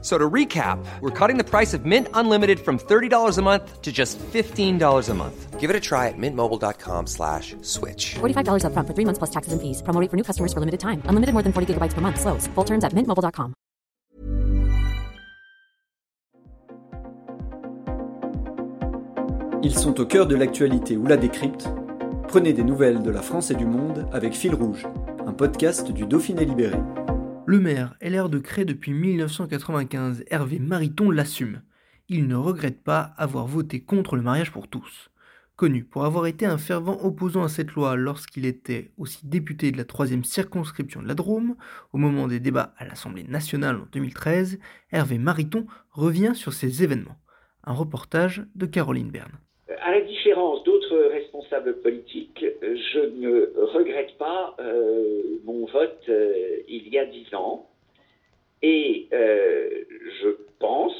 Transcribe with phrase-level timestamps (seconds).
[0.00, 3.90] So to recap, we're cutting the price of Mint Unlimited from $30 a month to
[3.90, 5.58] just $15 a month.
[5.58, 8.14] Give it a try at mintmobile.com slash switch.
[8.20, 9.82] $45 upfront for three months plus taxes and fees.
[9.82, 11.02] Promo rate for new customers for limited time.
[11.06, 12.20] Unlimited more than 40 gigabytes per month.
[12.20, 12.46] Slows.
[12.54, 13.54] Full terms at mintmobile.com.
[19.64, 21.68] Ils sont au cœur de l'actualité ou la décrypte.
[22.28, 24.86] Prenez des nouvelles de la France et du monde avec Fil Rouge,
[25.26, 26.78] un podcast du Dauphiné Libéré.
[27.50, 31.62] Le maire LR de Cré depuis 1995, Hervé Mariton l'assume.
[32.10, 35.08] Il ne regrette pas avoir voté contre le mariage pour tous.
[35.56, 39.78] Connu pour avoir été un fervent opposant à cette loi lorsqu'il était aussi député de
[39.78, 41.56] la troisième circonscription de la Drôme,
[41.94, 44.58] au moment des débats à l'Assemblée nationale en 2013,
[44.92, 47.16] Hervé Mariton revient sur ces événements.
[47.64, 49.38] Un reportage de Caroline Berne.
[49.80, 56.58] À la différence d'autres responsables politiques, je ne regrette pas euh, mon vote euh,
[56.88, 57.68] il y a dix ans.
[58.62, 59.84] Et euh,
[60.20, 60.94] je pense,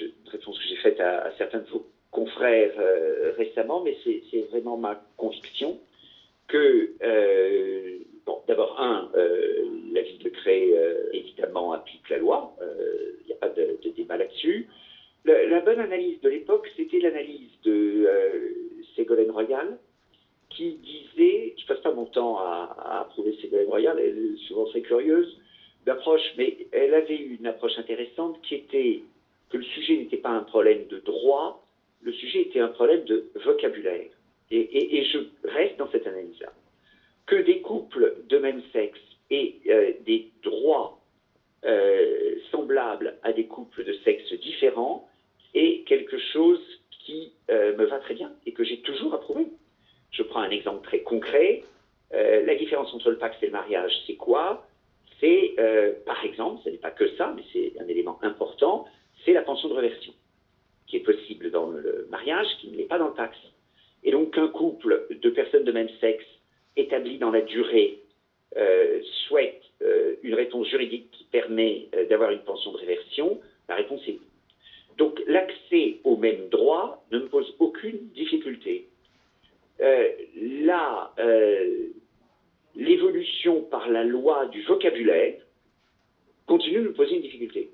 [0.00, 4.76] une réponse que j'ai faite à, certains de vos confrères euh, récemment, mais c'est vraiment
[4.76, 5.78] ma conviction
[6.48, 9.10] que, euh, bon, d'abord, un,
[9.92, 10.74] la ville de Cré,
[11.12, 12.54] évidemment, applique la loi.
[13.22, 14.68] Il n'y a pas de, débat là-dessus.
[15.24, 18.08] La, bonne analyse de l'époque, c'était l'analyse de
[18.96, 19.78] Ségolène Royal,
[20.50, 21.54] qui disait,
[22.08, 25.38] je passe pas mon temps à, à approuver Ségolène Royal, elle est souvent très curieuse
[25.86, 29.02] d'approche, mais elle avait eu une approche intéressante qui était
[29.50, 31.64] que le sujet n'était pas un problème de droit,
[32.02, 34.10] le sujet était un problème de vocabulaire.
[34.50, 36.52] Et je reste dans cette analyse-là.
[37.26, 38.98] Que des couples de même sexe
[39.30, 40.98] aient euh, des droits
[41.64, 45.06] euh, semblables à des couples de sexe différents
[45.54, 49.48] est quelque chose qui euh, me va très bien et que j'ai toujours approuvé.
[50.10, 51.62] Je prends un exemple très concret.
[52.78, 54.66] Euh, entre le pacte et le mariage, c'est quoi?
[55.20, 58.86] C'est, euh, par exemple, ce n'est pas que ça, mais c'est un élément important,
[59.24, 60.12] c'est la pension de reversion,
[60.86, 63.36] qui est possible dans le mariage, qui ne l'est pas dans le pacte.
[64.04, 66.24] Et donc, qu'un couple de personnes de même sexe
[66.76, 67.98] établi dans la durée
[68.56, 69.62] euh, souhaite
[70.22, 74.20] une réponse juridique qui permet d'avoir une pension de réversion, la réponse est oui.
[74.96, 78.88] Donc, l'accès aux mêmes droits ne me pose aucune difficulté.
[79.80, 80.08] Euh,
[80.64, 81.77] là, euh,
[83.56, 85.34] par la loi du vocabulaire
[86.46, 87.70] continue de nous poser une difficulté.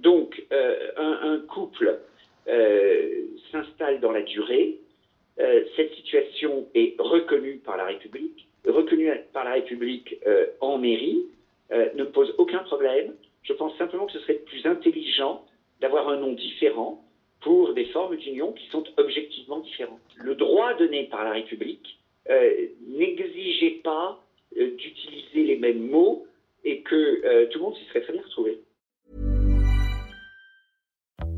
[0.00, 2.00] Donc, euh, un, couple
[3.52, 4.78] s'installe dans la durée.
[5.76, 10.18] cette situation est reconnue par la République, reconnue par la République
[10.60, 11.22] en mairie,
[11.70, 13.14] ne pose aucun problème.
[13.44, 15.44] Je pense simplement que ce serait plus intelligent
[15.80, 17.04] d'avoir un nom différent
[17.42, 20.00] pour des formes d'union qui sont objectivement différentes.
[20.16, 21.98] Le droit donné par la République
[22.30, 26.26] euh, n'exigeait pas euh, Euh, d'utiliser les mêmes mots
[26.64, 28.58] et que euh, tout le monde s'y serait très bien retrouvé.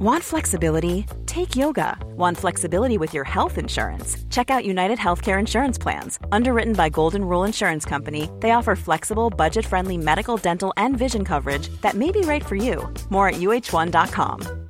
[0.00, 1.06] Want flexibility?
[1.26, 1.96] Take yoga.
[2.16, 4.16] Want flexibility with your health insurance?
[4.28, 6.18] Check out United Healthcare Insurance Plans.
[6.32, 11.24] Underwritten by Golden Rule Insurance Company, they offer flexible, budget friendly medical, dental, and vision
[11.24, 12.92] coverage that may be right for you.
[13.10, 14.63] More at uh1.com.